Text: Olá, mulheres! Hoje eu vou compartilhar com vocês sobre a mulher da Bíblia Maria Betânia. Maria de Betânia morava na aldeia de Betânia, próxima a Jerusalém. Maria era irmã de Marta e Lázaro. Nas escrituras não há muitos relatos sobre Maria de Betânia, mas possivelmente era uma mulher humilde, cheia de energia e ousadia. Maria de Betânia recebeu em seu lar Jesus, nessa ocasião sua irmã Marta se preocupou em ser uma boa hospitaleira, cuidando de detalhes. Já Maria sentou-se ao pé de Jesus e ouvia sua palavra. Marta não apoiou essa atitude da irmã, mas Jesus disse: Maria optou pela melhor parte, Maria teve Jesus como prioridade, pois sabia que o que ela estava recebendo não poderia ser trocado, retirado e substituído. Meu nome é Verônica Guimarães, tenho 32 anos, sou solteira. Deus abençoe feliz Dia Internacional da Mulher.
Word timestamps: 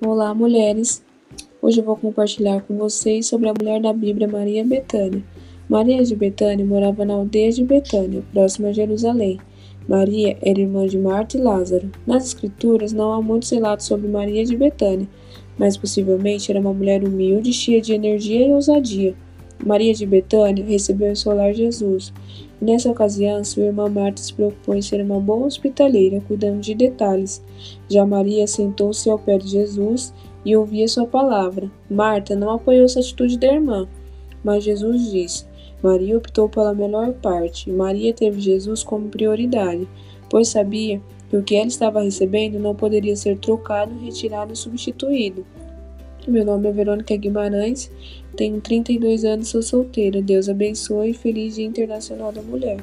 Olá, 0.00 0.34
mulheres! 0.34 1.04
Hoje 1.60 1.80
eu 1.80 1.84
vou 1.84 1.96
compartilhar 1.96 2.62
com 2.62 2.78
vocês 2.78 3.26
sobre 3.26 3.50
a 3.50 3.52
mulher 3.52 3.82
da 3.82 3.92
Bíblia 3.92 4.26
Maria 4.26 4.64
Betânia. 4.64 5.22
Maria 5.68 6.02
de 6.02 6.16
Betânia 6.16 6.64
morava 6.64 7.04
na 7.04 7.12
aldeia 7.12 7.52
de 7.52 7.62
Betânia, 7.62 8.22
próxima 8.32 8.68
a 8.68 8.72
Jerusalém. 8.72 9.38
Maria 9.86 10.38
era 10.40 10.60
irmã 10.60 10.86
de 10.86 10.96
Marta 10.96 11.36
e 11.36 11.40
Lázaro. 11.42 11.90
Nas 12.06 12.24
escrituras 12.24 12.90
não 12.90 13.12
há 13.12 13.20
muitos 13.20 13.50
relatos 13.50 13.84
sobre 13.84 14.08
Maria 14.08 14.46
de 14.46 14.56
Betânia, 14.56 15.06
mas 15.58 15.76
possivelmente 15.76 16.50
era 16.50 16.58
uma 16.58 16.72
mulher 16.72 17.04
humilde, 17.04 17.52
cheia 17.52 17.82
de 17.82 17.92
energia 17.92 18.46
e 18.46 18.52
ousadia. 18.52 19.14
Maria 19.64 19.92
de 19.92 20.06
Betânia 20.06 20.64
recebeu 20.64 21.10
em 21.10 21.14
seu 21.14 21.34
lar 21.34 21.52
Jesus, 21.52 22.12
nessa 22.60 22.90
ocasião 22.90 23.42
sua 23.44 23.64
irmã 23.64 23.88
Marta 23.88 24.22
se 24.22 24.32
preocupou 24.32 24.74
em 24.74 24.82
ser 24.82 25.00
uma 25.02 25.20
boa 25.20 25.46
hospitaleira, 25.46 26.20
cuidando 26.20 26.60
de 26.60 26.74
detalhes. 26.74 27.42
Já 27.88 28.06
Maria 28.06 28.46
sentou-se 28.46 29.10
ao 29.10 29.18
pé 29.18 29.36
de 29.38 29.48
Jesus 29.48 30.14
e 30.44 30.56
ouvia 30.56 30.86
sua 30.86 31.06
palavra. 31.06 31.70
Marta 31.90 32.36
não 32.36 32.50
apoiou 32.50 32.84
essa 32.84 33.00
atitude 33.00 33.38
da 33.38 33.52
irmã, 33.52 33.88
mas 34.44 34.64
Jesus 34.64 35.10
disse: 35.10 35.44
Maria 35.82 36.16
optou 36.16 36.48
pela 36.48 36.72
melhor 36.72 37.12
parte, 37.14 37.70
Maria 37.70 38.14
teve 38.14 38.40
Jesus 38.40 38.82
como 38.82 39.08
prioridade, 39.08 39.88
pois 40.30 40.48
sabia 40.48 41.00
que 41.28 41.36
o 41.36 41.42
que 41.42 41.56
ela 41.56 41.66
estava 41.66 42.02
recebendo 42.02 42.58
não 42.58 42.74
poderia 42.74 43.14
ser 43.16 43.38
trocado, 43.38 43.98
retirado 43.98 44.52
e 44.52 44.56
substituído. 44.56 45.44
Meu 46.26 46.44
nome 46.44 46.68
é 46.68 46.72
Verônica 46.72 47.16
Guimarães, 47.16 47.90
tenho 48.38 48.60
32 48.60 49.24
anos, 49.24 49.48
sou 49.48 49.60
solteira. 49.60 50.22
Deus 50.22 50.48
abençoe 50.48 51.12
feliz 51.12 51.56
Dia 51.56 51.66
Internacional 51.66 52.30
da 52.30 52.40
Mulher. 52.40 52.78